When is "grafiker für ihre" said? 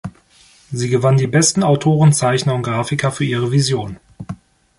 2.63-3.51